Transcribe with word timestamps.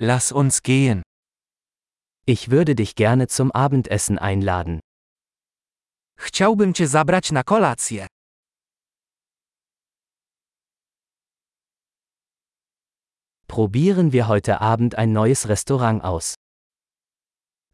Lass 0.00 0.30
uns 0.30 0.62
gehen. 0.62 1.02
Ich 2.24 2.50
würde 2.50 2.76
dich 2.76 2.94
gerne 2.94 3.26
zum 3.26 3.50
Abendessen 3.50 4.16
einladen. 4.18 4.80
Chciałbym 6.18 6.74
cię 6.74 6.86
zabrać 6.86 7.32
na 7.32 7.42
kolację. 7.42 8.06
Probieren 13.46 14.10
wir 14.10 14.28
heute 14.28 14.60
Abend 14.60 14.94
ein 14.94 15.12
neues 15.12 15.46
Restaurant 15.46 16.04
aus. 16.04 16.34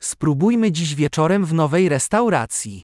Spróbujmy 0.00 0.72
dziś 0.72 0.95
wieczorem 0.95 1.45
w 1.45 1.54
nowej 1.54 1.88
restauracji. 1.88 2.82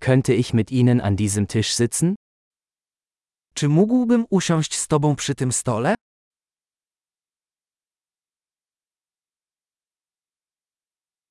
Könnte 0.00 0.34
ich 0.34 0.54
mit 0.54 0.70
Ihnen 0.70 1.00
an 1.00 1.16
diesem 1.16 1.46
Tisch 1.46 1.74
sitzen? 1.74 2.14
Czy 3.54 3.68
mógłbym 3.68 4.26
usiąść 4.30 4.78
z 4.78 4.88
tobą 4.88 5.16
przy 5.16 5.34
tym 5.34 5.52
stole? 5.52 5.94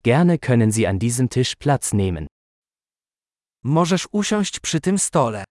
Gerne 0.03 0.38
können 0.39 0.71
Sie 0.71 0.89
an 0.89 0.99
diesem 0.99 1.30
Tisch 1.30 1.55
Platz 1.55 1.94
nehmen. 1.94 2.27
Możesz 3.63 4.07
usiąść 4.11 4.59
przy 4.59 4.81
tym 4.81 4.99
stole. 4.99 5.44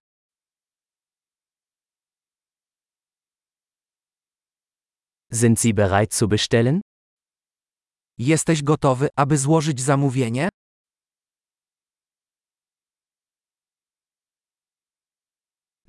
Sind 5.33 5.61
Sie 5.61 5.75
bereit 5.75 6.15
zu 6.15 6.29
bestellen? 6.29 6.81
Jesteś 8.19 8.63
gotowy, 8.63 9.09
aby 9.17 9.39
złożyć 9.39 9.81
zamówienie? 9.81 10.49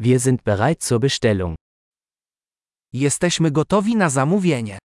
Wir 0.04 0.20
sind 0.20 0.44
bereit 0.44 0.82
zur 0.82 1.00
Bestellung. 1.00 1.55
Jesteśmy 2.94 3.52
gotowi 3.52 3.96
na 3.96 4.10
zamówienie. 4.10 4.77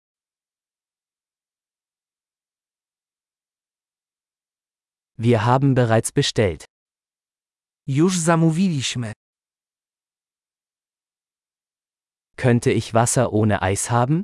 Wir 5.18 5.38
haben 5.44 5.74
bereits 5.74 6.12
bestellt. 6.12 6.64
Już 7.86 8.18
zamówiliśmy. 8.18 9.12
Könnte 12.36 12.72
ich 12.72 12.92
Wasser 12.92 13.28
ohne 13.32 13.62
Eis 13.62 13.86
haben? 13.86 14.22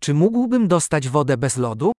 Czy 0.00 0.14
mógłbym 0.14 0.68
dostać 0.68 1.08
wodę 1.08 1.36
bez 1.36 1.56
lodu? 1.56 1.92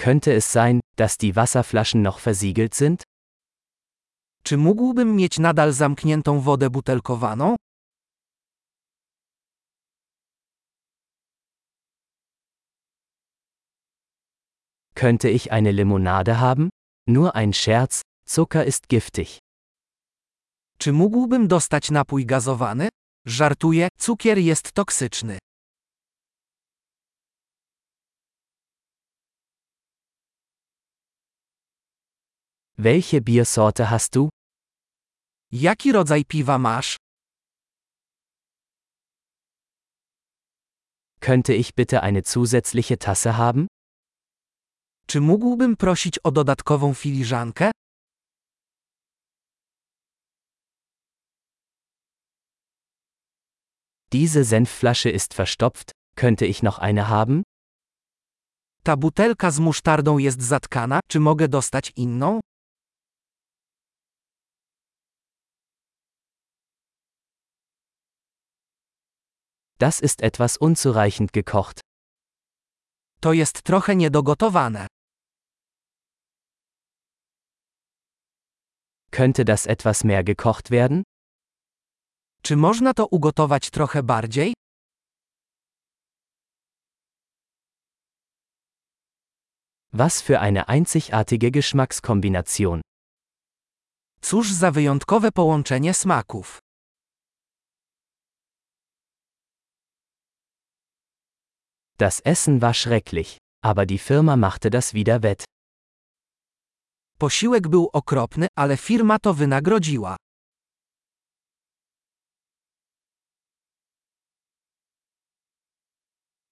Könnte 0.00 0.32
es 0.32 0.50
sein, 0.50 0.80
dass 0.96 1.18
die 1.18 1.36
Wasserflaschen 1.36 2.00
noch 2.00 2.20
versiegelt 2.20 2.74
sind? 2.74 3.02
Czy 4.42 4.56
mógłbym 4.56 5.16
mieć 5.16 5.38
nadal 5.38 5.72
zamkniętą 5.72 6.40
wodę 6.40 6.70
butelkowaną? 6.70 7.56
Könnte 14.94 15.28
ich 15.28 15.52
eine 15.52 15.72
Limonade 15.72 16.40
haben? 16.40 16.70
Nur 17.06 17.36
ein 17.36 17.52
Scherz, 17.52 18.00
Zucker 18.26 18.66
ist 18.66 18.88
giftig. 18.88 19.38
Czy 20.78 20.92
mógłbym 20.92 21.48
dostać 21.48 21.90
napój 21.90 22.26
gazowany? 22.26 22.88
Żartuję, 23.26 23.88
cukier 23.98 24.38
jest 24.38 24.72
toksyczny. 24.72 25.38
Welche 32.82 33.20
Biersorte 33.20 33.90
hast 33.90 34.14
du? 34.14 34.30
Jaki 35.52 35.92
rodzaj 35.92 36.24
piwa 36.24 36.58
masz? 36.58 36.96
Könnte 41.20 41.52
ich 41.52 41.74
bitte 41.74 42.02
eine 42.02 42.22
zusätzliche 42.22 42.96
Tasse 42.98 43.36
haben? 43.36 43.66
Czy 45.06 45.20
mógłbym 45.20 45.76
prosić 45.76 46.18
o 46.18 46.30
dodatkową 46.30 46.94
filiżankę? 46.94 47.70
Diese 54.12 54.44
Senfflasche 54.44 55.10
ist 55.10 55.34
verstopft, 55.34 55.92
könnte 56.16 56.46
ich 56.46 56.62
noch 56.62 56.78
eine 56.78 57.08
haben? 57.08 57.42
Ta 58.82 58.96
butelka 58.96 59.50
z 59.50 59.58
musztardą 59.58 60.18
jest 60.18 60.42
zatkana, 60.42 61.00
czy 61.08 61.20
mogę 61.20 61.48
dostać 61.48 61.92
inną? 61.96 62.40
Das 69.80 70.00
ist 70.00 70.22
etwas 70.22 70.58
unzureichend 70.58 71.32
gekocht. 71.32 71.80
To 73.20 73.32
jest 73.32 73.62
trochę 73.62 73.96
niedogotowane. 73.96 74.86
Könnte 79.10 79.44
das 79.44 79.66
etwas 79.66 80.04
mehr 80.04 80.24
gekocht 80.24 80.70
werden? 80.70 81.02
Czy 82.42 82.56
można 82.56 82.94
to 82.94 83.06
ugotować 83.06 83.70
trochę 83.70 84.02
bardziej? 84.02 84.54
Was 89.92 90.22
für 90.22 90.40
eine 90.40 90.68
einzigartige 90.68 91.50
Geschmackskombination. 91.50 92.80
Cóż 94.20 94.52
za 94.52 94.70
wyjątkowe 94.70 95.32
połączenie 95.32 95.94
smaków. 95.94 96.69
Das 102.00 102.20
Essen 102.20 102.62
war 102.62 102.72
schrecklich, 102.72 103.38
aber 103.62 103.84
die 103.84 103.98
Firma 103.98 104.34
machte 104.36 104.70
das 104.70 104.94
wieder 104.94 105.22
wett. 105.22 105.44
Posiłek 107.18 107.68
był 107.68 107.90
okropny, 107.92 108.46
ale 108.56 108.76
firma 108.76 109.18
to 109.18 109.34
wynagrodziła. 109.34 110.16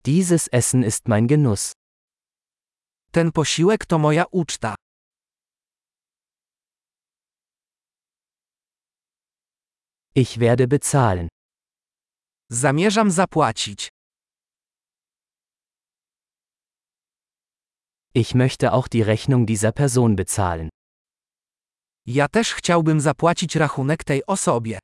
Dieses 0.05 0.49
Essen 0.53 0.83
ist 0.85 1.09
mein 1.09 1.27
Genuss. 1.27 1.73
Ten 3.13 3.33
posiłek 3.33 3.87
to 3.87 3.99
moja 3.99 4.25
uczta. 4.31 4.75
Ich 10.15 10.39
werde 10.39 10.67
bezahlen. 10.69 11.29
Zamierzam 12.51 13.11
zapłacić. 13.11 13.89
Ich 18.15 18.35
möchte 18.35 18.73
auch 18.73 18.89
die 18.89 19.03
Rechnung 19.03 19.47
dieser 19.47 19.73
Person 19.73 20.17
bezahlen. 20.17 20.69
Ja 22.07 22.29
też 22.29 22.55
chciałbym 22.55 23.01
zapłacić 23.01 23.57
rachunek 23.57 24.05
tej 24.05 24.27
osobie. 24.27 24.79